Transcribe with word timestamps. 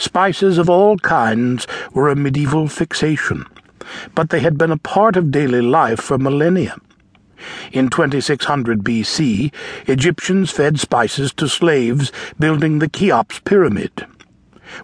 Spices 0.00 0.56
of 0.56 0.70
all 0.70 0.96
kinds 0.96 1.66
were 1.92 2.08
a 2.08 2.16
medieval 2.16 2.68
fixation, 2.68 3.44
but 4.14 4.30
they 4.30 4.40
had 4.40 4.56
been 4.56 4.70
a 4.70 4.78
part 4.78 5.14
of 5.14 5.30
daily 5.30 5.60
life 5.60 6.00
for 6.00 6.16
millennia. 6.16 6.74
In 7.70 7.90
2600 7.90 8.82
BC, 8.82 9.52
Egyptians 9.86 10.50
fed 10.50 10.80
spices 10.80 11.34
to 11.34 11.46
slaves 11.50 12.12
building 12.38 12.78
the 12.78 12.88
Cheops 12.88 13.40
Pyramid. 13.40 14.06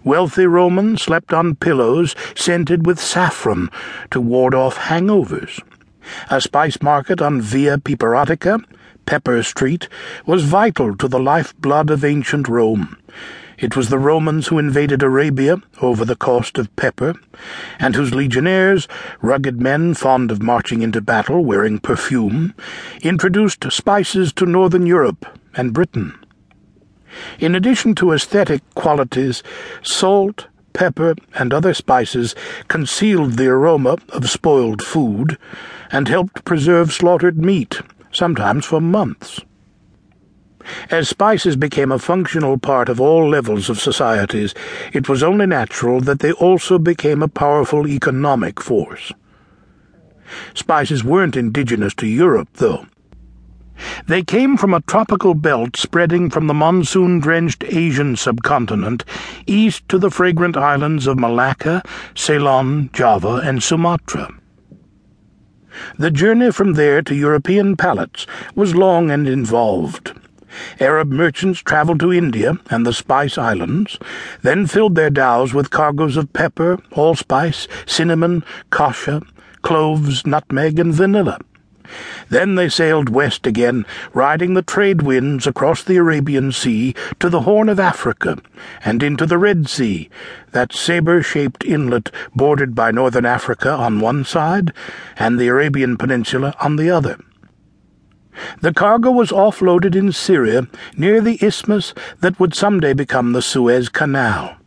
Wealthy 0.03 0.45
Romans 0.45 1.01
slept 1.01 1.33
on 1.33 1.55
pillows 1.55 2.15
scented 2.35 2.85
with 2.85 2.99
saffron 2.99 3.71
to 4.11 4.21
ward 4.21 4.53
off 4.53 4.77
hangovers. 4.77 5.59
A 6.29 6.39
spice 6.39 6.79
market 6.79 7.23
on 7.23 7.41
Via 7.41 7.79
Piperatica, 7.79 8.63
Pepper 9.07 9.41
Street, 9.41 9.89
was 10.27 10.43
vital 10.43 10.95
to 10.95 11.07
the 11.07 11.19
lifeblood 11.19 11.89
of 11.89 12.05
ancient 12.05 12.47
Rome. 12.47 12.97
It 13.57 13.75
was 13.75 13.89
the 13.89 13.97
Romans 13.97 14.47
who 14.47 14.59
invaded 14.59 15.01
Arabia 15.01 15.57
over 15.81 16.05
the 16.05 16.15
cost 16.15 16.59
of 16.59 16.75
pepper, 16.75 17.15
and 17.79 17.95
whose 17.95 18.13
legionnaires, 18.13 18.87
rugged 19.19 19.59
men 19.59 19.95
fond 19.95 20.29
of 20.29 20.43
marching 20.43 20.83
into 20.83 21.01
battle 21.01 21.43
wearing 21.43 21.79
perfume, 21.79 22.53
introduced 23.01 23.65
spices 23.71 24.31
to 24.33 24.45
northern 24.45 24.85
Europe 24.85 25.25
and 25.55 25.73
Britain. 25.73 26.13
In 27.39 27.55
addition 27.55 27.95
to 27.95 28.11
aesthetic 28.11 28.61
qualities, 28.75 29.41
salt, 29.81 30.45
pepper, 30.73 31.15
and 31.33 31.51
other 31.51 31.73
spices 31.73 32.35
concealed 32.67 33.37
the 33.37 33.47
aroma 33.47 33.97
of 34.09 34.29
spoiled 34.29 34.83
food 34.83 35.35
and 35.91 36.07
helped 36.07 36.45
preserve 36.45 36.93
slaughtered 36.93 37.39
meat, 37.39 37.81
sometimes 38.11 38.65
for 38.65 38.79
months. 38.79 39.41
As 40.89 41.09
spices 41.09 41.55
became 41.55 41.91
a 41.91 41.99
functional 41.99 42.57
part 42.57 42.89
of 42.89 42.99
all 42.99 43.29
levels 43.29 43.69
of 43.69 43.79
societies, 43.79 44.53
it 44.93 45.07
was 45.07 45.23
only 45.23 45.45
natural 45.45 46.01
that 46.01 46.19
they 46.19 46.31
also 46.33 46.77
became 46.77 47.21
a 47.21 47.27
powerful 47.27 47.87
economic 47.87 48.59
force. 48.59 49.11
Spices 50.53 51.03
weren't 51.03 51.37
indigenous 51.37 51.93
to 51.95 52.07
Europe, 52.07 52.49
though. 52.55 52.85
They 54.07 54.23
came 54.23 54.57
from 54.57 54.73
a 54.73 54.81
tropical 54.81 55.35
belt 55.35 55.77
spreading 55.77 56.29
from 56.29 56.47
the 56.47 56.53
monsoon 56.53 57.19
drenched 57.19 57.63
Asian 57.63 58.15
subcontinent 58.15 59.05
east 59.45 59.87
to 59.89 59.99
the 59.99 60.09
fragrant 60.09 60.57
islands 60.57 61.05
of 61.05 61.19
Malacca, 61.19 61.83
Ceylon, 62.15 62.89
Java, 62.91 63.41
and 63.43 63.61
Sumatra. 63.61 64.33
The 65.99 66.09
journey 66.09 66.51
from 66.51 66.73
there 66.73 67.03
to 67.03 67.13
European 67.13 67.77
palates 67.77 68.25
was 68.55 68.75
long 68.75 69.11
and 69.11 69.27
involved. 69.27 70.13
Arab 70.79 71.11
merchants 71.11 71.59
traveled 71.59 71.99
to 71.99 72.13
India 72.13 72.57
and 72.69 72.85
the 72.85 72.93
Spice 72.93 73.37
Islands, 73.37 73.97
then 74.41 74.67
filled 74.67 74.95
their 74.95 75.09
dhows 75.09 75.53
with 75.53 75.69
cargoes 75.69 76.17
of 76.17 76.33
pepper, 76.33 76.79
allspice, 76.91 77.67
cinnamon, 77.85 78.43
cassia, 78.71 79.21
cloves, 79.61 80.25
nutmeg, 80.25 80.79
and 80.79 80.93
vanilla. 80.93 81.39
Then 82.29 82.55
they 82.55 82.67
sailed 82.67 83.07
west 83.07 83.47
again, 83.47 83.85
riding 84.13 84.53
the 84.53 84.61
trade 84.61 85.03
winds 85.03 85.47
across 85.47 85.83
the 85.83 85.95
Arabian 85.95 86.51
Sea 86.51 86.93
to 87.19 87.29
the 87.29 87.41
Horn 87.41 87.69
of 87.69 87.79
Africa 87.79 88.37
and 88.83 89.01
into 89.01 89.25
the 89.25 89.37
Red 89.37 89.69
Sea, 89.69 90.09
that 90.51 90.73
sabre-shaped 90.73 91.63
inlet 91.63 92.11
bordered 92.35 92.75
by 92.75 92.91
northern 92.91 93.25
Africa 93.25 93.71
on 93.71 94.01
one 94.01 94.25
side 94.25 94.73
and 95.15 95.39
the 95.39 95.47
Arabian 95.47 95.95
Peninsula 95.95 96.53
on 96.59 96.75
the 96.75 96.89
other. 96.89 97.17
The 98.61 98.73
cargo 98.73 99.11
was 99.11 99.31
offloaded 99.31 99.95
in 99.95 100.11
Syria 100.11 100.67
near 100.95 101.21
the 101.21 101.37
isthmus 101.43 101.93
that 102.21 102.39
would 102.39 102.53
someday 102.53 102.93
become 102.93 103.33
the 103.33 103.41
Suez 103.41 103.89
Canal. 103.89 104.57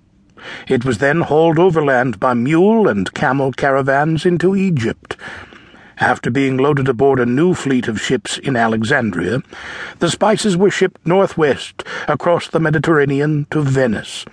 It 0.69 0.85
was 0.85 0.99
then 0.99 1.21
hauled 1.21 1.59
overland 1.59 2.19
by 2.19 2.35
mule 2.35 2.89
and 2.89 3.13
camel 3.13 3.53
caravans 3.53 4.25
into 4.25 4.57
Egypt. 4.57 5.17
After 5.99 6.31
being 6.31 6.57
loaded 6.57 6.89
aboard 6.89 7.21
a 7.21 7.27
new 7.27 7.53
fleet 7.53 7.87
of 7.87 8.01
ships 8.01 8.39
in 8.39 8.57
Alexandria, 8.57 9.43
the 9.99 10.11
spices 10.11 10.57
were 10.57 10.71
shipped 10.71 11.07
northwest 11.07 11.85
across 12.09 12.49
the 12.49 12.61
Mediterranean 12.61 13.47
to 13.51 13.61
Venice, 13.61 14.25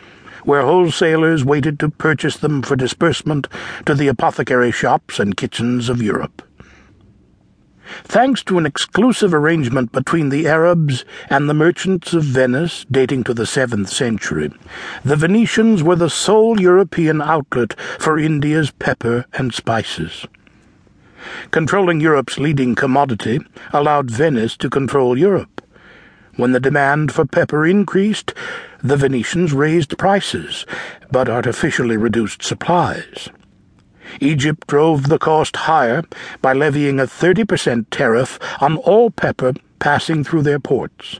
where 0.46 0.62
wholesalers 0.62 1.44
waited 1.44 1.78
to 1.82 1.90
purchase 1.90 2.38
them 2.38 2.62
for 2.62 2.78
disbursement 2.78 3.50
to 3.86 3.94
the 3.94 4.08
apothecary 4.08 4.72
shops 4.72 5.20
and 5.20 5.36
kitchens 5.36 5.90
of 5.90 6.02
Europe. 6.02 6.42
Thanks 8.04 8.44
to 8.44 8.58
an 8.58 8.66
exclusive 8.66 9.34
arrangement 9.34 9.92
between 9.92 10.30
the 10.30 10.48
Arabs 10.48 11.06
and 11.30 11.50
the 11.50 11.54
merchants 11.54 12.14
of 12.14 12.24
Venice 12.24 12.86
dating 12.92 13.24
to 13.26 13.34
the 13.34 13.44
7th 13.44 13.90
century, 13.90 14.52
the 15.04 15.16
Venetians 15.16 15.84
were 15.84 15.96
the 15.96 16.10
sole 16.10 16.60
European 16.60 17.22
outlet 17.22 17.80
for 18.00 18.20
India's 18.20 18.72
pepper 18.72 19.26
and 19.34 19.54
spices. 19.54 20.26
Controlling 21.52 22.00
Europe's 22.00 22.38
leading 22.38 22.76
commodity 22.76 23.40
allowed 23.74 24.12
Venice 24.12 24.56
to 24.58 24.70
control 24.70 25.18
Europe. 25.18 25.62
When 26.36 26.52
the 26.52 26.60
demand 26.60 27.12
for 27.12 27.26
pepper 27.26 27.66
increased, 27.66 28.34
the 28.84 28.96
Venetians 28.96 29.54
raised 29.54 29.98
prices, 29.98 30.66
but 31.12 31.28
artificially 31.28 31.98
reduced 31.98 32.44
supplies. 32.44 33.30
Egypt 34.20 34.68
drove 34.68 35.10
the 35.10 35.20
cost 35.20 35.56
higher 35.56 36.04
by 36.42 36.54
levying 36.54 37.00
a 37.00 37.04
30% 37.04 37.86
tariff 37.92 38.40
on 38.62 38.78
all 38.78 39.10
pepper 39.10 39.54
passing 39.80 40.24
through 40.24 40.42
their 40.42 40.60
ports. 40.60 41.20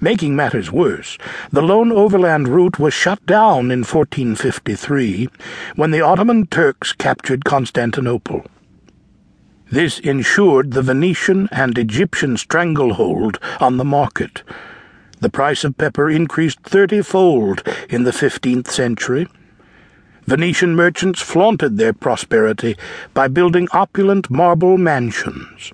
Making 0.00 0.34
matters 0.34 0.72
worse, 0.72 1.18
the 1.50 1.60
lone 1.60 1.92
overland 1.92 2.48
route 2.48 2.78
was 2.78 2.94
shut 2.94 3.24
down 3.26 3.70
in 3.70 3.80
1453 3.80 5.28
when 5.76 5.90
the 5.90 6.00
Ottoman 6.00 6.46
Turks 6.46 6.92
captured 6.92 7.44
Constantinople. 7.44 8.46
This 9.70 9.98
ensured 9.98 10.72
the 10.72 10.82
Venetian 10.82 11.48
and 11.52 11.76
Egyptian 11.76 12.36
stranglehold 12.38 13.38
on 13.60 13.76
the 13.76 13.84
market. 13.84 14.42
The 15.20 15.28
price 15.28 15.64
of 15.64 15.76
pepper 15.76 16.08
increased 16.08 16.60
thirty-fold 16.62 17.62
in 17.90 18.04
the 18.04 18.10
15th 18.10 18.68
century 18.68 19.28
Venetian 20.30 20.76
merchants 20.76 21.20
flaunted 21.20 21.76
their 21.76 21.92
prosperity 21.92 22.76
by 23.12 23.26
building 23.26 23.66
opulent 23.72 24.30
marble 24.30 24.78
mansions. 24.78 25.72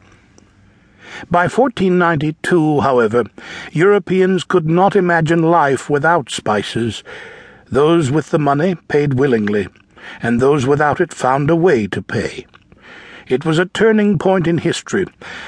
By 1.31 1.43
1492, 1.43 2.81
however, 2.81 3.25
Europeans 3.73 4.45
could 4.45 4.67
not 4.67 4.97
imagine 4.97 5.43
life 5.43 5.91
without 5.91 6.31
spices. 6.31 7.05
Those 7.67 8.11
with 8.11 8.31
the 8.31 8.39
money 8.39 8.77
paid 8.89 9.13
willingly, 9.13 9.69
and 10.23 10.41
those 10.41 10.67
without 10.67 11.03
it 11.03 11.13
found 11.13 11.51
a 11.51 11.55
way 11.55 11.87
to 11.89 12.01
pay. 12.01 12.47
It 13.29 13.45
was 13.45 13.59
a 13.59 13.67
turning 13.67 14.19
point 14.19 14.47
in 14.47 14.57
history, 14.57 15.05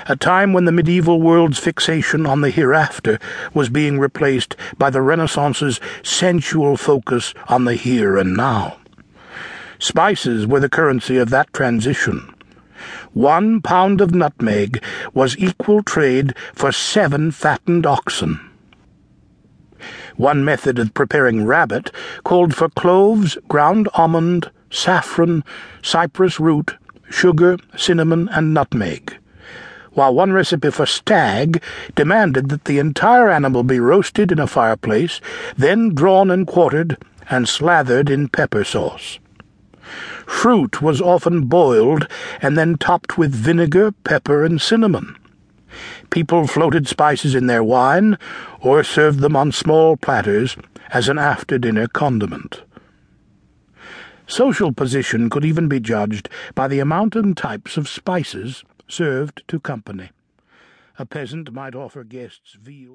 a 0.07 0.17
time 0.17 0.53
when 0.53 0.67
the 0.67 0.73
medieval 0.73 1.23
world's 1.23 1.59
fixation 1.59 2.27
on 2.27 2.43
the 2.43 2.51
hereafter 2.51 3.19
was 3.55 3.71
being 3.71 3.99
replaced 3.99 4.55
by 4.77 4.91
the 4.91 5.01
Renaissance's 5.01 5.81
sensual 6.03 6.77
focus 6.77 7.33
on 7.47 7.65
the 7.65 7.75
here 7.75 8.19
and 8.19 8.37
now. 8.37 8.78
Spices 9.79 10.47
were 10.47 10.61
the 10.61 10.69
currency 10.69 11.19
of 11.19 11.31
that 11.31 11.53
transition. 11.53 12.35
One 13.13 13.61
pound 13.63 14.01
of 14.01 14.15
nutmeg 14.15 14.83
was 15.15 15.39
equal 15.39 15.83
trade 15.83 16.35
for 16.53 16.73
seven 16.73 17.31
fattened 17.31 17.87
oxen. 17.87 18.41
One 20.17 20.45
method 20.45 20.79
of 20.79 20.95
preparing 20.95 21.47
rabbit 21.47 21.93
called 22.25 22.55
for 22.55 22.69
cloves, 22.69 23.39
ground 23.49 23.89
almond, 23.95 24.51
saffron, 24.71 25.45
cypress 25.83 26.41
root, 26.41 26.77
sugar, 27.09 27.57
cinnamon, 27.77 28.29
and 28.31 28.53
nutmeg, 28.53 29.17
while 29.93 30.15
one 30.15 30.33
recipe 30.33 30.71
for 30.71 30.87
stag 30.87 31.63
demanded 31.95 32.49
that 32.49 32.65
the 32.65 32.79
entire 32.79 33.31
animal 33.31 33.63
be 33.63 33.81
roasted 33.81 34.33
in 34.33 34.39
a 34.39 34.47
fireplace, 34.47 35.21
then 35.57 35.95
drawn 35.95 36.31
and 36.31 36.47
quartered, 36.47 36.97
and 37.31 37.49
slathered 37.49 38.11
in 38.11 38.29
pepper 38.29 38.65
sauce. 38.65 39.19
Fruit 40.27 40.83
was 40.83 41.01
often 41.01 41.47
boiled 41.47 42.09
and 42.41 42.57
then 42.57 42.77
topped 42.77 43.19
with 43.19 43.35
vinegar, 43.35 43.93
pepper, 44.05 44.45
and 44.45 44.61
cinnamon. 44.61 45.17
People 46.11 46.47
floated 46.47 46.89
spices 46.89 47.35
in 47.35 47.47
their 47.47 47.63
wine 47.63 48.19
or 48.61 48.83
served 48.83 49.21
them 49.21 49.37
on 49.37 49.53
small 49.53 49.97
platters 49.97 50.57
as 50.91 51.09
an 51.09 51.19
after-dinner 51.19 51.89
condiment. 51.89 52.63
Social 54.27 54.73
position 54.73 55.31
could 55.31 55.45
even 55.45 55.69
be 55.69 55.81
judged 55.81 56.29
by 56.55 56.69
the 56.69 56.81
amount 56.81 57.17
and 57.17 57.37
types 57.37 57.77
of 57.77 57.89
spices 57.89 58.65
served 58.87 59.43
to 59.49 59.59
company. 59.59 60.11
A 60.99 61.07
peasant 61.07 61.53
might 61.53 61.75
offer 61.75 62.05
guests 62.05 62.57
veal. 62.61 62.87